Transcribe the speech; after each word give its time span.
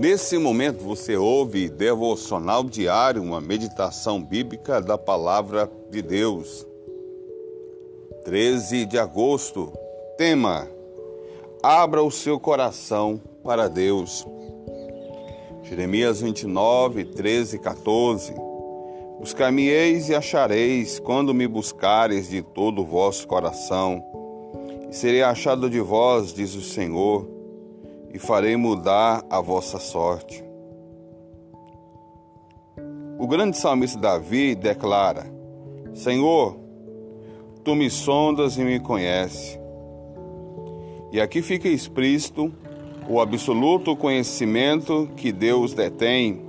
Nesse 0.00 0.38
momento 0.38 0.82
você 0.82 1.14
ouve 1.14 1.68
devocional 1.68 2.64
diário, 2.64 3.22
uma 3.22 3.38
meditação 3.38 4.18
bíblica 4.18 4.80
da 4.80 4.96
palavra 4.96 5.70
de 5.90 6.00
Deus. 6.00 6.66
13 8.24 8.86
de 8.86 8.98
agosto, 8.98 9.70
tema: 10.16 10.66
Abra 11.62 12.02
o 12.02 12.10
seu 12.10 12.40
coração 12.40 13.20
para 13.44 13.68
Deus. 13.68 14.26
Jeremias 15.64 16.22
29, 16.22 17.04
13 17.04 17.56
e 17.56 17.58
14. 17.58 18.32
Buscar-me-eis 19.20 20.08
e 20.08 20.14
achareis 20.14 20.98
quando 20.98 21.34
me 21.34 21.46
buscareis 21.46 22.30
de 22.30 22.40
todo 22.40 22.80
o 22.80 22.86
vosso 22.86 23.28
coração. 23.28 24.02
E 24.90 24.96
serei 24.96 25.22
achado 25.22 25.68
de 25.68 25.78
vós, 25.78 26.32
diz 26.32 26.54
o 26.54 26.62
Senhor, 26.62 27.39
e 28.12 28.18
farei 28.18 28.56
mudar 28.56 29.24
a 29.30 29.40
vossa 29.40 29.78
sorte. 29.78 30.44
O 33.18 33.26
grande 33.26 33.56
salmista 33.56 33.98
Davi 33.98 34.54
declara: 34.54 35.26
Senhor, 35.94 36.56
tu 37.62 37.74
me 37.74 37.90
sondas 37.90 38.56
e 38.56 38.62
me 38.62 38.80
conheces. 38.80 39.58
E 41.12 41.20
aqui 41.20 41.42
fica 41.42 41.68
explícito 41.68 42.52
o 43.08 43.20
absoluto 43.20 43.96
conhecimento 43.96 45.08
que 45.16 45.32
Deus 45.32 45.74
detém 45.74 46.40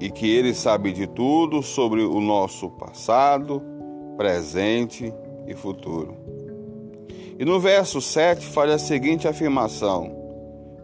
e 0.00 0.10
que 0.10 0.28
Ele 0.28 0.54
sabe 0.54 0.92
de 0.92 1.06
tudo 1.06 1.62
sobre 1.62 2.02
o 2.02 2.20
nosso 2.20 2.70
passado, 2.70 3.62
presente 4.16 5.12
e 5.46 5.54
futuro. 5.54 6.39
E 7.40 7.44
no 7.46 7.58
verso 7.58 8.02
7 8.02 8.44
faz 8.48 8.70
a 8.70 8.78
seguinte 8.78 9.26
afirmação: 9.26 10.14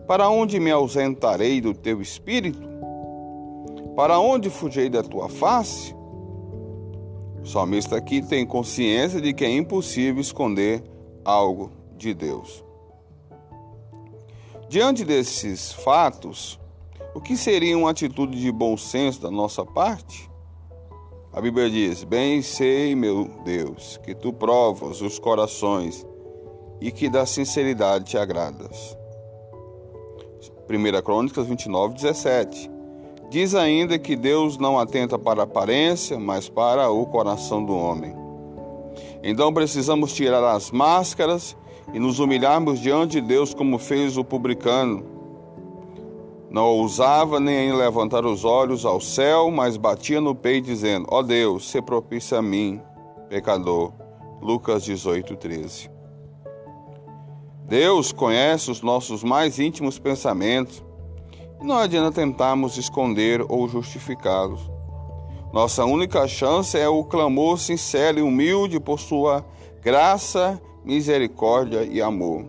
Para 0.06 0.30
onde 0.30 0.58
me 0.58 0.70
ausentarei 0.70 1.60
do 1.60 1.74
teu 1.74 2.00
espírito? 2.00 2.66
Para 3.94 4.18
onde 4.18 4.48
fugirei 4.48 4.88
da 4.88 5.02
tua 5.02 5.28
face? 5.28 5.94
O 7.42 7.46
salmista 7.46 7.94
aqui 7.94 8.22
tem 8.22 8.46
consciência 8.46 9.20
de 9.20 9.34
que 9.34 9.44
é 9.44 9.50
impossível 9.50 10.18
esconder 10.18 10.82
algo 11.22 11.72
de 11.94 12.14
Deus. 12.14 12.64
Diante 14.66 15.04
desses 15.04 15.74
fatos, 15.74 16.58
o 17.14 17.20
que 17.20 17.36
seria 17.36 17.76
uma 17.76 17.90
atitude 17.90 18.40
de 18.40 18.50
bom 18.50 18.78
senso 18.78 19.20
da 19.20 19.30
nossa 19.30 19.62
parte? 19.62 20.30
A 21.34 21.38
Bíblia 21.38 21.68
diz: 21.68 22.02
Bem 22.02 22.40
sei, 22.40 22.94
meu 22.94 23.30
Deus, 23.44 24.00
que 24.02 24.14
tu 24.14 24.32
provas 24.32 25.02
os 25.02 25.18
corações 25.18 26.06
e 26.80 26.90
que 26.90 27.08
da 27.08 27.24
sinceridade 27.26 28.04
te 28.04 28.18
agradas. 28.18 28.96
1 30.68 31.02
Crônicas 31.02 31.46
29, 31.46 31.94
17. 31.94 32.70
Diz 33.30 33.54
ainda 33.54 33.98
que 33.98 34.14
Deus 34.14 34.58
não 34.58 34.78
atenta 34.78 35.18
para 35.18 35.42
a 35.42 35.44
aparência, 35.44 36.18
mas 36.18 36.48
para 36.48 36.90
o 36.90 37.06
coração 37.06 37.64
do 37.64 37.74
homem. 37.74 38.14
Então 39.22 39.52
precisamos 39.52 40.12
tirar 40.12 40.44
as 40.44 40.70
máscaras 40.70 41.56
e 41.92 41.98
nos 41.98 42.18
humilharmos 42.18 42.80
diante 42.80 43.20
de 43.20 43.26
Deus 43.26 43.54
como 43.54 43.78
fez 43.78 44.16
o 44.16 44.24
publicano. 44.24 45.04
Não 46.48 46.64
ousava 46.64 47.40
nem 47.40 47.72
levantar 47.72 48.24
os 48.24 48.44
olhos 48.44 48.84
ao 48.84 49.00
céu, 49.00 49.50
mas 49.50 49.76
batia 49.76 50.20
no 50.20 50.34
peito 50.34 50.66
dizendo: 50.66 51.06
Ó 51.10 51.18
oh 51.18 51.22
Deus, 51.22 51.68
se 51.68 51.82
propício 51.82 52.36
a 52.38 52.42
mim, 52.42 52.80
pecador. 53.28 53.92
Lucas 54.40 54.84
18, 54.84 55.34
13. 55.36 55.95
Deus 57.68 58.12
conhece 58.12 58.70
os 58.70 58.80
nossos 58.80 59.24
mais 59.24 59.58
íntimos 59.58 59.98
pensamentos 59.98 60.84
e 61.60 61.66
não 61.66 61.78
adianta 61.78 62.12
tentarmos 62.12 62.76
esconder 62.76 63.44
ou 63.48 63.68
justificá-los. 63.68 64.70
Nossa 65.52 65.84
única 65.84 66.28
chance 66.28 66.78
é 66.78 66.88
o 66.88 67.02
clamor 67.02 67.58
sincero 67.58 68.20
e 68.20 68.22
humilde 68.22 68.78
por 68.78 69.00
Sua 69.00 69.44
graça, 69.82 70.62
misericórdia 70.84 71.82
e 71.82 72.00
amor. 72.00 72.44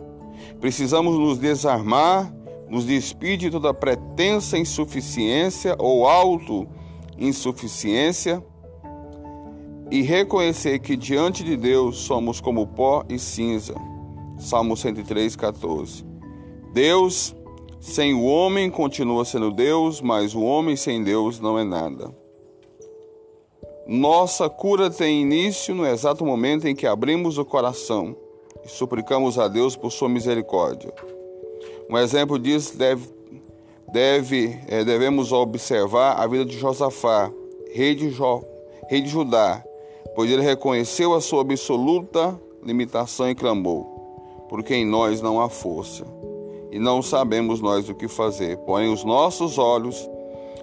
Precisamos 0.62 1.18
nos 1.18 1.40
desarmar, 1.40 2.32
nos 2.70 2.86
despedir 2.86 3.50
de 3.50 3.60
toda 3.60 3.74
pretensa 3.74 4.56
insuficiência 4.56 5.76
ou 5.80 6.08
auto-insuficiência 6.08 8.46
e 9.90 10.04
reconhecer 10.04 10.78
que 10.78 10.96
diante 10.96 11.44
de 11.44 11.58
Deus 11.58 11.98
somos 11.98 12.40
como 12.40 12.68
pó 12.68 13.04
e 13.10 13.18
cinza. 13.18 13.97
Salmo 14.40 14.78
103, 14.78 15.36
14. 15.36 16.06
Deus 16.74 17.36
sem 17.80 18.14
o 18.14 18.24
homem 18.26 18.70
continua 18.70 19.24
sendo 19.26 19.52
Deus, 19.52 20.02
mas 20.02 20.36
o 20.36 20.42
homem 20.42 20.76
sem 20.76 21.04
Deus 21.04 21.40
não 21.40 21.58
é 21.58 21.64
nada. 21.64 22.14
Nossa 23.88 24.50
cura 24.50 24.90
tem 24.90 25.22
início 25.22 25.74
no 25.74 25.86
exato 25.86 26.26
momento 26.26 26.68
em 26.68 26.76
que 26.76 26.86
abrimos 26.86 27.38
o 27.38 27.46
coração 27.46 28.16
e 28.64 28.70
suplicamos 28.70 29.40
a 29.40 29.48
Deus 29.48 29.76
por 29.76 29.92
sua 29.92 30.10
misericórdia. 30.10 30.94
Um 31.90 31.98
exemplo 31.98 32.38
disso 32.38 32.78
deve, 32.78 33.10
deve 33.92 34.60
é, 34.68 34.84
devemos 34.84 35.32
observar 35.32 36.22
a 36.22 36.28
vida 36.28 36.46
de 36.46 36.58
Josafá, 36.58 37.32
rei 37.74 37.96
de, 37.96 38.10
jo, 38.10 38.44
rei 38.90 39.02
de 39.02 39.08
Judá, 39.08 39.64
pois 40.16 40.30
ele 40.30 40.42
reconheceu 40.42 41.14
a 41.14 41.22
sua 41.22 41.42
absoluta 41.42 42.40
limitação 42.62 43.30
e 43.30 43.36
clamou 43.36 43.97
porque 44.50 44.76
em 44.76 44.86
nós 44.86 45.22
não 45.22 45.42
há 45.42 45.50
força, 45.50 46.06
e 46.72 46.80
não 46.80 47.02
sabemos 47.02 47.62
nós 47.62 47.90
o 47.90 47.96
que 47.96 48.08
fazer, 48.08 48.58
porém 48.60 48.92
os 48.92 49.04
nossos 49.04 49.58
olhos 49.58 50.10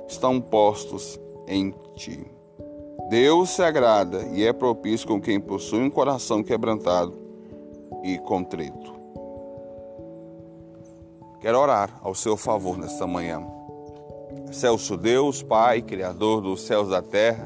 estão 0.08 0.40
postos 0.40 1.18
em 1.46 1.74
ti. 1.94 2.24
Deus 3.08 3.50
se 3.50 3.62
agrada 3.62 4.26
e 4.32 4.44
é 4.44 4.52
propício 4.52 5.06
com 5.06 5.20
quem 5.20 5.40
possui 5.40 5.80
um 5.80 5.90
coração 5.90 6.42
quebrantado 6.42 7.14
e 8.02 8.18
contrito. 8.18 8.94
Quero 11.40 11.58
orar 11.58 12.00
ao 12.02 12.14
seu 12.14 12.36
favor 12.36 12.78
nesta 12.78 13.06
manhã. 13.06 13.46
Celso 14.50 14.96
Deus, 14.96 15.42
Pai, 15.42 15.82
Criador 15.82 16.40
dos 16.40 16.62
céus 16.62 16.88
e 16.88 16.90
da 16.90 17.02
terra, 17.02 17.44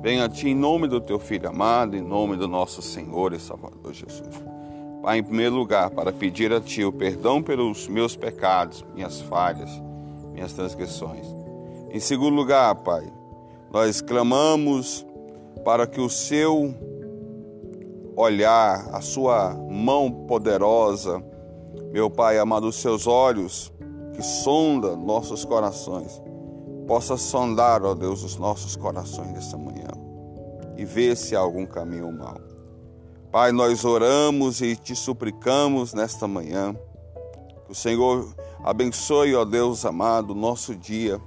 venha 0.00 0.24
a 0.24 0.28
Ti 0.28 0.48
em 0.48 0.54
nome 0.54 0.88
do 0.88 1.00
Teu 1.00 1.18
Filho 1.18 1.48
amado, 1.48 1.96
em 1.96 2.00
nome 2.00 2.36
do 2.36 2.48
nosso 2.48 2.80
Senhor 2.80 3.34
e 3.34 3.38
Salvador 3.38 3.92
Jesus. 3.92 4.49
Pai, 5.02 5.18
em 5.18 5.22
primeiro 5.22 5.54
lugar, 5.54 5.90
para 5.90 6.12
pedir 6.12 6.52
a 6.52 6.60
Ti 6.60 6.84
o 6.84 6.92
perdão 6.92 7.42
pelos 7.42 7.88
meus 7.88 8.16
pecados, 8.16 8.84
minhas 8.94 9.20
falhas, 9.22 9.70
minhas 10.32 10.52
transgressões. 10.52 11.26
Em 11.90 11.98
segundo 11.98 12.34
lugar, 12.34 12.74
Pai, 12.76 13.10
nós 13.72 14.02
clamamos 14.02 15.06
para 15.64 15.86
que 15.86 16.00
o 16.00 16.10
Seu 16.10 16.74
olhar, 18.14 18.88
a 18.92 19.00
Sua 19.00 19.54
mão 19.70 20.10
poderosa, 20.10 21.22
meu 21.90 22.10
Pai 22.10 22.38
amado, 22.38 22.68
os 22.68 22.76
Seus 22.76 23.06
olhos 23.06 23.72
que 24.12 24.22
sonda 24.22 24.94
nossos 24.96 25.46
corações, 25.46 26.20
possa 26.86 27.16
sondar, 27.16 27.82
ó 27.84 27.94
Deus, 27.94 28.22
os 28.22 28.36
nossos 28.36 28.76
corações 28.76 29.30
nessa 29.32 29.56
manhã 29.56 29.88
e 30.76 30.84
ver 30.84 31.16
se 31.16 31.34
há 31.34 31.40
algum 31.40 31.64
caminho 31.64 32.12
mal. 32.12 32.49
Pai, 33.30 33.52
nós 33.52 33.84
oramos 33.84 34.60
e 34.60 34.74
te 34.74 34.96
suplicamos 34.96 35.94
nesta 35.94 36.26
manhã. 36.26 36.74
Que 37.64 37.70
o 37.70 37.74
Senhor 37.76 38.34
abençoe, 38.64 39.36
ó 39.36 39.44
Deus 39.44 39.84
amado, 39.84 40.32
o 40.32 40.34
nosso 40.34 40.74
dia. 40.74 41.20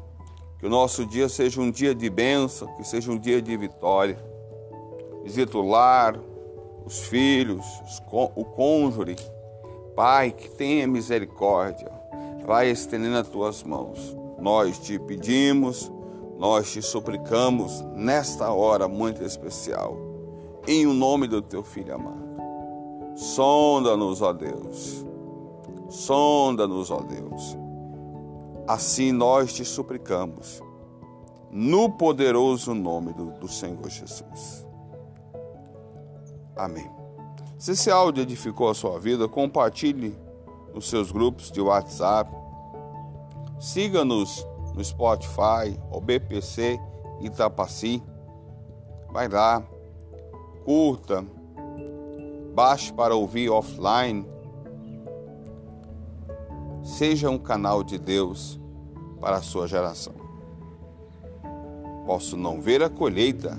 Que 0.59 0.66
o 0.66 0.69
nosso 0.69 1.06
dia 1.06 1.30
seja 1.30 1.62
um 1.62 1.72
dia 1.72 1.96
de 1.96 2.09
bênção, 2.09 2.68
que 2.75 2.84
seja 2.84 3.09
um 3.09 3.18
dia 3.18 3.42
de 3.42 3.56
vitória. 3.56 4.19
Visita 5.24 5.58
o 5.58 5.66
lar, 5.66 6.19
os 6.86 7.04
filhos, 7.04 7.66
o 8.36 8.44
cônjuge. 8.44 9.16
Pai, 9.95 10.31
que 10.31 10.50
tenha 10.50 10.86
misericórdia. 10.86 11.89
Vai 12.45 12.69
estendendo 12.69 13.18
as 13.18 13.30
tuas 13.30 13.63
mãos. 13.63 14.13
Nós 14.39 14.77
te 14.77 15.00
pedimos, 15.00 15.89
nós 16.38 16.69
te 16.69 16.81
suplicamos 16.81 17.81
nesta 17.95 18.51
hora 18.51 18.89
muito 18.89 19.24
especial 19.24 20.02
em 20.68 20.86
o 20.86 20.94
nome 20.94 21.27
do 21.27 21.42
teu 21.42 21.63
filho 21.63 21.95
amado. 21.95 22.24
Sonda-nos, 23.15 24.21
ó 24.21 24.33
Deus. 24.33 25.06
Sonda-nos, 25.89 26.89
ó 26.89 27.00
Deus. 27.00 27.57
Assim 28.68 29.12
nós 29.12 29.54
te 29.54 29.65
suplicamos, 29.65 30.62
no 31.51 31.89
poderoso 31.89 32.74
nome 32.74 33.13
do, 33.13 33.31
do 33.31 33.48
Senhor 33.48 33.88
Jesus. 33.89 34.65
Amém. 36.56 36.89
Se 37.57 37.71
esse 37.71 37.92
áudio 37.92 38.24
edificou 38.24 38.69
a 38.69 38.74
sua 38.74 39.00
vida, 39.00 39.27
compartilhe 39.27 40.18
nos 40.74 40.89
seus 40.89 41.12
grupos 41.12 41.51
de 41.51 41.62
WhatsApp. 41.62 42.31
Siga-nos 43.60 44.45
no 44.74 44.83
Spotify, 44.83 45.77
o 45.92 46.01
BPC 46.01 46.80
Itapaci. 47.21 48.01
Vai 49.12 49.27
lá, 49.27 49.63
curta, 50.63 51.25
baixe 52.54 52.92
para 52.94 53.15
ouvir 53.15 53.50
offline. 53.50 54.25
Seja 56.83 57.30
um 57.30 57.38
canal 57.38 57.83
de 57.83 57.98
Deus 57.98 58.60
para 59.19 59.38
a 59.38 59.42
sua 59.42 59.68
geração. 59.68 60.13
Posso 62.06 62.36
não 62.36 62.60
ver 62.60 62.83
a 62.83 62.89
colheita, 62.89 63.57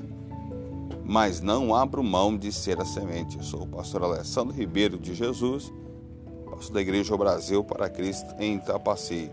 mas 1.02 1.40
não 1.40 1.74
abro 1.74 2.02
mão 2.02 2.36
de 2.36 2.52
ser 2.52 2.80
a 2.80 2.84
semente. 2.84 3.38
Eu 3.38 3.42
sou 3.42 3.62
o 3.62 3.66
pastor 3.66 4.02
Alessandro 4.02 4.54
Ribeiro 4.54 4.98
de 4.98 5.14
Jesus, 5.14 5.72
pastor 6.50 6.74
da 6.74 6.82
Igreja 6.82 7.16
Brasil 7.16 7.64
para 7.64 7.88
Cristo 7.88 8.34
em 8.38 8.56
Itapaci. 8.56 9.30